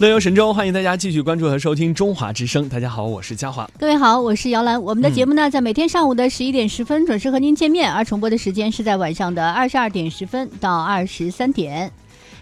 [0.00, 2.68] 乐游神州，欢迎大家继续关注和收听中华之声。
[2.68, 3.68] 大家好，我是嘉华。
[3.80, 4.80] 各位好，我是姚兰。
[4.80, 11.90] 我们的节目呢，在每天上午的十一点十分准时和您见面，而重播的时间是在晚上的二十二点十分到二十三点。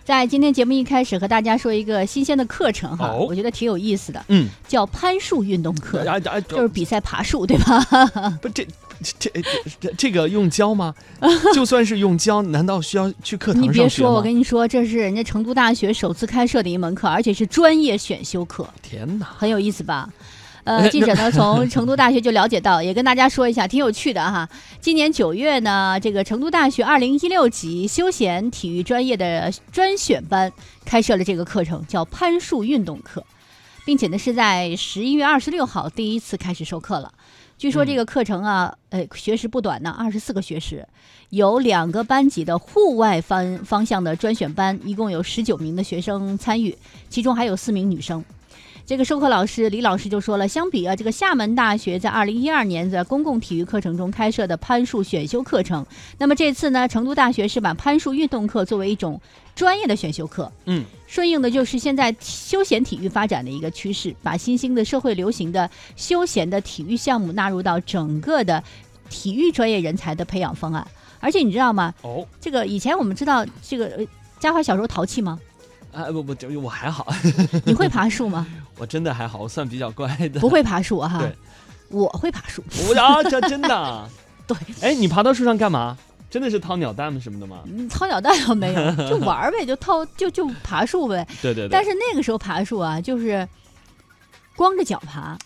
[0.07, 7.81] 在今天节目一开始和大家说一个新鲜的课程哈，哦我觉得挺有意思的，嗯，叫攀树运动课，啊啊，就是比赛爬树，对吧？
[8.41, 8.65] 不这
[9.19, 9.31] 这
[9.99, 10.95] 这个用教吗？
[11.53, 19.27] 就算是用教，难道需要去课堂你别说，我跟你说，这是人家成都大学首次开设的一门课，而且是专业选修课，天哪！
[19.37, 20.09] 很有意思吧？
[20.67, 24.49] 呃， 记者呢从成都大学就了解到，也跟大家说一下，挺有趣的哈。
[24.81, 30.53] 今年九月呢，这个成都大学二零一六级休闲体育专业的专选班
[30.85, 33.25] 开设了这个课程，叫攀树运动课，
[33.85, 37.13] 并且呢是在十一月二十六号第一次开始授课了。
[37.57, 40.87] 据说这个课程啊，呃，学时不短呢，二十四个学时，
[41.31, 46.77] 有两个班级的户外方方向的专选班，一共有十九名的学生参与，
[47.09, 48.25] 其中还有四名女生。
[48.87, 55.85] 这个授课老师李老师就说了，相比啊，这个厦门大学在二零一二年在公共体育课程中开设的攀树选修课程，
[56.19, 59.21] 那么这次呢，成都大学是把攀树运动课作为一种
[59.57, 68.63] 专业的选修课，嗯，顺应的就是现在休闲体育发展的一个趋势，把新兴的社会流行的休闲的体育项目纳入到整个的
[69.11, 70.87] 体育专业人才的培养方案。
[71.19, 71.93] 而且你知道吗？
[72.03, 73.87] 哦，这个以前我们知道这个。
[73.97, 74.07] 呃
[74.39, 75.41] 嘉华小时候淘气吗？
[75.91, 77.07] 啊不不，这我还好，
[77.65, 78.47] 你会爬树吗？
[78.79, 80.41] 我真的还好，我算比较乖的。
[80.41, 81.19] 不会爬树哈。
[81.19, 81.33] 对，
[81.89, 82.63] 我会爬树。
[82.89, 84.09] 我啊，这真的啊。
[84.47, 85.97] 对，哎，你爬到树上干嘛？
[86.29, 87.61] 真的是掏鸟蛋什么的吗？
[87.67, 91.27] 嗯掏鸟蛋倒没有， 就玩儿呗，就掏就就爬树呗。
[91.41, 91.69] 对对对。
[91.69, 93.47] 但是那个时候爬树啊，就是
[94.57, 95.39] 光着脚爬，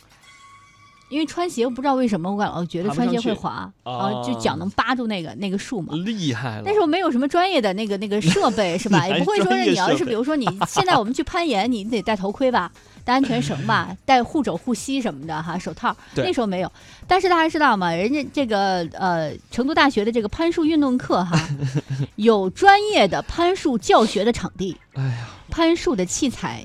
[1.11, 5.93] 因为穿鞋不知道为什么，我老觉得穿鞋会滑爬不上去啊，就哦脚能扒住那个那个树嘛。
[5.97, 6.63] 厉害了。
[6.65, 9.07] 那时候没有什么专业的那个那个设备 是吧？
[9.07, 12.71] 也不会说是你要是比如说你现在我们去攀岩， 你得戴头盔吧，
[13.05, 15.95] 戴安全绳吧，戴护肘护膝什么的哈，手套。
[16.15, 16.71] 那时候没有，
[17.07, 17.93] 但是大家知道吗？
[17.93, 21.37] 人家这个呃成都大学的这个攀树运动课哈，
[22.17, 26.65] 有专业的攀树教学的场地，哎呀，攀树的器材，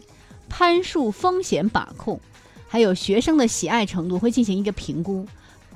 [0.50, 2.20] 攀树风险把控，
[2.76, 5.26] 还有学生的喜爱程度会进行一个评估。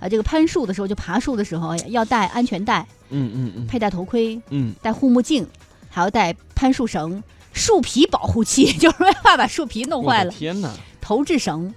[0.01, 5.47] 啊，这个攀树的时候，就爬树的时候要戴安全带，嗯嗯嗯佩戴头盔，嗯，戴护目镜，
[5.89, 7.23] 还要带攀树绳、
[7.53, 10.31] 树皮保护器， 就是为怕把树皮弄坏了。
[10.33, 10.69] 天哪！
[10.99, 11.73] 投掷绳、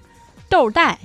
[0.49, 0.99] 豆带、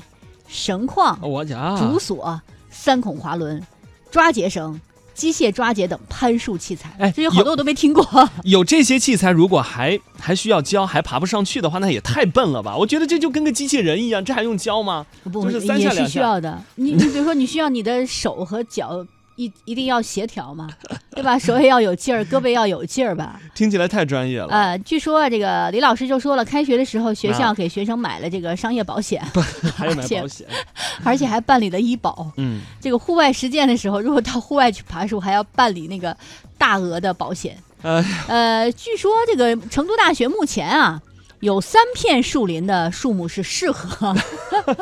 [0.47, 2.41] 绳框、我家竹索、
[2.71, 3.61] 三孔滑轮、
[4.09, 4.81] 抓结绳、
[5.17, 6.95] 机械抓结等攀树器材。
[6.99, 8.05] 哎这有好多我都没听过。
[8.45, 12.77] 有这些器材，如果还还需要教，还爬不上去的话，那也太笨了吧！
[12.77, 15.07] 我觉得这就跟个机器人一样，这还用教吗？
[15.23, 16.61] 不，就是三下也是需要的。
[16.75, 19.03] 你你比如说，你需要你的手和脚
[19.35, 20.69] 一一定要协调嘛，
[21.17, 21.37] 对吧？
[21.37, 23.39] 手也要有劲儿，胳膊要有劲儿吧。
[23.55, 24.47] 听起来太专业了。
[24.49, 29.21] 呃，据说啊这个李老师就说了，开学的时候学啊校给学生买了这个商业保险，
[29.75, 30.47] 还有买而且保险，
[31.03, 32.31] 而且还办理了医保。
[32.37, 36.15] 嗯，这个户外实践的时候，如果到户外去爬树，还要办理那个
[36.57, 37.57] 大额的保险。
[37.81, 41.01] 哎呃，据说这个成都大学目前啊。
[41.39, 44.15] 有三片树林的树木是适合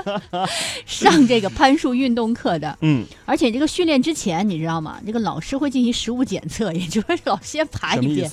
[0.88, 4.98] 上这个攀树运动课的，嗯，而且这个训练之前，你知道吗？
[5.06, 8.32] 这个老师会进行实物检测，也就是老师先爬一遍？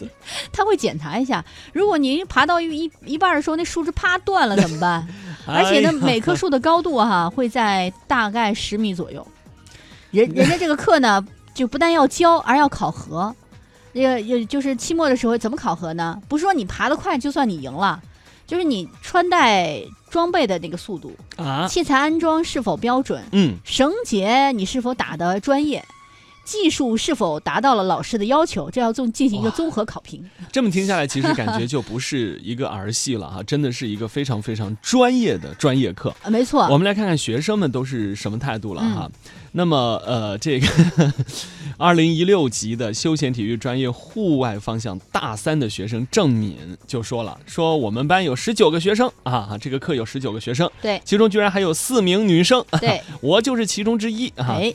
[0.52, 5.06] 他会检查一下，如果您爬到一一一半的时候，那树枝啪断了怎么办？
[5.46, 9.26] 而且呢，哎每棵树的高度哈、会在大概十米左右。
[10.12, 13.34] 人 人家这个课呢，就不但要教，而要考核。
[13.94, 16.18] 那个也就是期末的时候怎么考核呢？
[16.28, 18.00] 不是说你爬得快就算你赢了，
[18.46, 19.80] 就是你穿戴
[20.10, 25.82] 装备的那个速度，啊，器材安装是否标准，嗯，绳结你是否打的专业，
[26.44, 30.22] 技术是否达到了老师的要求，这要综进行一个综合考评。
[30.50, 36.14] 这么听下来，其实感觉就不是一个儿戏了哈， 真的是一个非常非常专业的专业课。
[36.22, 39.10] 啊，没错我，们来看看学生们都是什么态度了哈。
[39.24, 40.66] 嗯那么呃，这个
[41.76, 51.00] 二零一六级的休闲体育专业户外方向大三的学生郑敏就说了，说我们班有十九个学生啊，这个课有十九个学生，对。
[51.04, 54.56] 其中居然还有四名女生，对，我就是其中之一啊。
[54.58, 54.72] 哎，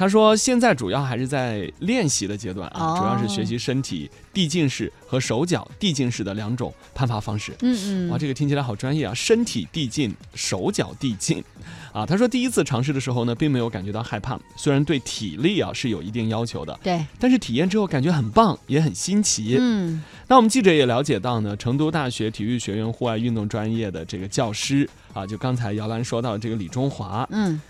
[0.00, 7.52] 他说现在主要还是在练习的阶段啊，哦主要是学习身体递进式和手脚递进式的两种攀爬方式。
[7.60, 9.12] 嗯嗯，哇，这个听起来好专业啊！
[9.12, 11.44] 身体递进，手脚递进，
[11.92, 19.58] 啊，他说第一次尝试的时候呢，并没有感觉到害怕，虽然对体力啊是有一定要求的，对，但是体验之后感觉很棒，也很新奇。
[19.60, 27.60] 嗯那我们记者也了解到呢，成都大学体育学院户外运动专业的这个教师啊，就刚才姚兰说到的这个李中华，嗯，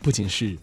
[0.00, 0.56] 不仅是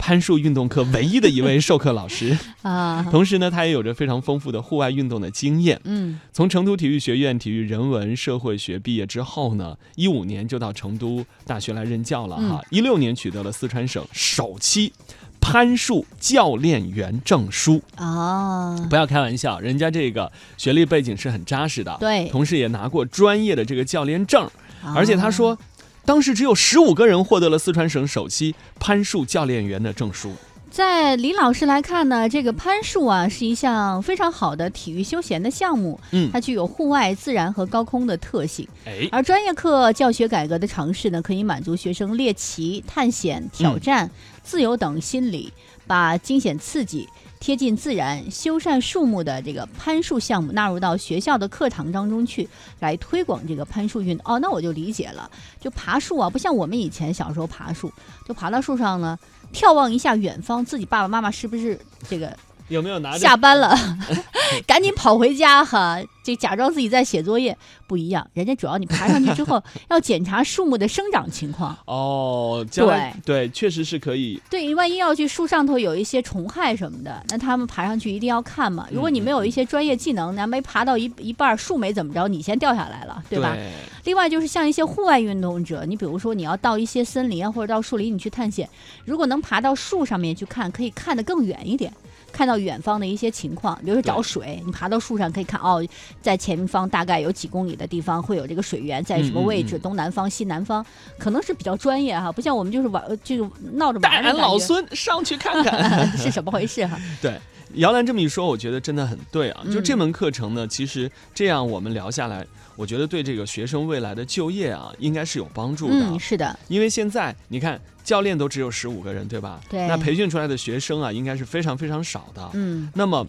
[0.00, 2.36] 攀树运动课唯一的一位授课老师。
[2.62, 5.78] 啊，同时呢，他也有着非常丰富的户外运动的经验。
[5.84, 12.64] 嗯从成都体育学院体育人文社会学毕业之后呢，一五年就到成都大学来任教了哈。
[12.70, 14.92] 一六年取得了四川省首期
[15.38, 17.82] 攀树教练员证书。
[17.98, 24.48] 哦，不要开玩笑，人家这个学历背景是很扎实的，对同时也拿过专业的这个教练证。
[24.94, 25.58] 而且他哦说，
[26.04, 30.32] 当时只有十五个人获得了四川省首期攀树教练员的证书。
[30.70, 38.68] 在李老师来看呢，这个攀树啊是一项非常好的体育休闲的项目，嗯，它具有户外、自然和高空的特性。
[38.86, 44.08] 哎，而专业课教学改革的尝试呢，可以满足学生猎奇、探险、挑战、
[44.44, 45.52] 自由等心理，
[45.88, 47.08] 把惊险刺激、
[47.40, 52.46] 贴近自然、修缮树木的这个攀树项目纳入到学校的课堂当中去，
[52.80, 54.34] 来推广这个攀树运动。
[54.34, 55.28] 哦，那我就理解了，
[55.58, 57.90] 就爬树啊，不像我们以前小时候爬树，
[58.28, 59.18] 就爬到树上呢，
[59.54, 62.36] 眺望一下远方，自己爸爸妈妈是不是这个
[62.70, 63.76] 有没有拿着下班了，
[64.66, 67.56] 赶紧跑回家哈，就假装自己在写作业。
[67.86, 71.76] 不一样，人家主要你爬上去之后 要检查树木的生长情况。
[71.86, 74.40] 哦，对对，确实是可以。
[74.48, 78.86] 对万一要去树上头有一些虫害什么的，那他们爬上去一定要看嘛。
[78.92, 83.56] 如果你没有一些专业技能，那没爬到一一半儿，树没怎么着，你先掉下来了，对吧？
[84.04, 88.68] 另外就是像一些户外运动者，你比如说你要到一些森林啊或者到树林你去探险，
[89.04, 91.92] 如果能爬到树上面去看，可以看得更远一点。
[92.32, 95.86] 看到远方的一些情况，比如说找水，你爬到树上可以看哦，
[96.22, 100.84] 在前方大概有几公里的地方会有这个水源，在什么位置，嗯嗯嗯东南方、西南方，
[101.18, 105.80] 可能是比较专业哈，不像我们就是玩这个闹着玩的感觉，老孙上去看看。
[106.16, 106.98] 是什么回事哈？
[107.20, 107.38] 对，
[107.74, 109.62] 姚兰这么一说，我觉得真的很对啊。
[109.72, 115.94] 就嗯这门课程呢，其实这样我们聊下来，我觉得对这个学生未来的就业啊，应该是有帮助的。
[115.94, 119.60] 嗯，是的，因为现在你看，教练都只有十五个人，对吧？
[119.68, 122.50] 对那培训出来的学生啊，应该是非常非常少的。
[122.54, 123.26] 嗯，那么，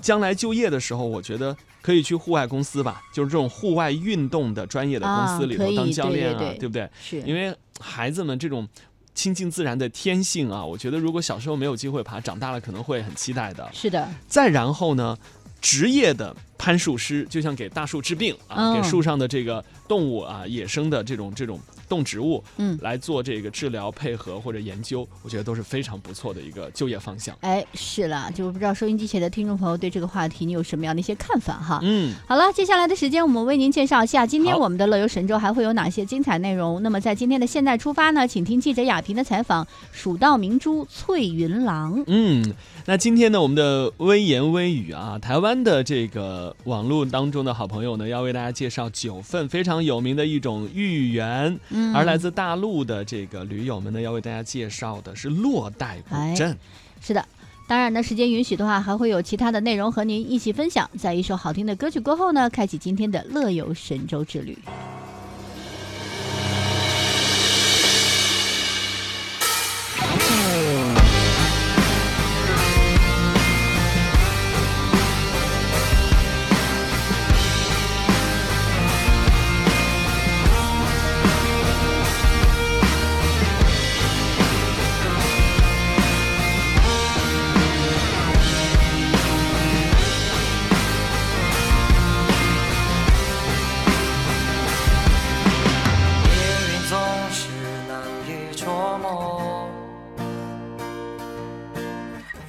[0.00, 6.90] 将来就业的时候，我觉得可以去户外公司吧，就是这种户外运动的专业的公司里头当教练啊，对对对不对？
[7.02, 8.68] 是因为孩子们这种
[9.14, 13.68] 亲近自然的天性啊，我觉得如果小时候没有机会爬，长大了可能会很期待的。
[13.72, 15.18] 是的，再然后呢，
[15.60, 27.36] 职业的攀树师就像给大树治病啊，嗯给树上的这个动物啊、野生的这种这种动植物，嗯来做这个治疗配合或者研究，我觉得都是非常不错的一个就业方向。
[27.40, 31.80] 哎，是了，就不知道收音机前的听众朋友对这个话题你有什么样的一些看法哈？
[31.82, 36.80] 嗯，好了，接下来的时间我们为您介绍一下今天我们的乐游神州还会有哪些精彩内容。
[36.80, 42.04] 那么在今天的现在出发呢，请听记者雅萍的采访，蜀道明珠翠云廊。
[42.06, 42.54] 嗯，
[42.86, 56.56] 那今天呢，我们的微言微语啊，台湾的这个网络当中的好朋友呢，要为大家介绍九份非常有名的一种芋圆，嗯而来自大陆的这个驴友们呢，要为大家介绍的是洛带古哎镇。
[57.00, 57.24] 是的。
[57.68, 60.90] 当然呢，时间允许的话，还会有其他的内容和您一起分享。
[60.98, 64.58] 在一首好听的歌曲过后呢，开启今天的乐游神州之旅。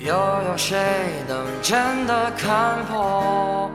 [0.03, 0.77] 又有谁
[1.29, 3.71] 能真的看破？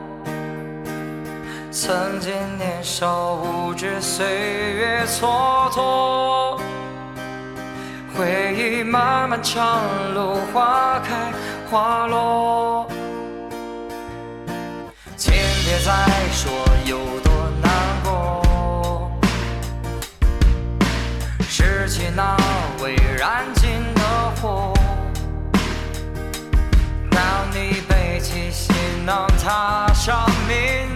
[1.71, 6.59] 曾经年少无知，岁月蹉跎，
[8.15, 9.81] 回忆漫漫长
[10.13, 11.33] 路，花开
[11.71, 12.87] 花落。
[15.17, 15.91] 请别再
[16.31, 16.51] 说
[16.85, 17.18] 有
[29.09, 30.88] 行囊，踏上明